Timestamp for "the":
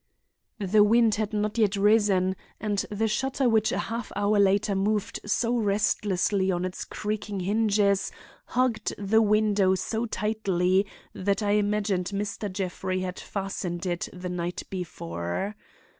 0.57-0.83, 2.89-3.07, 8.97-9.21, 14.11-14.29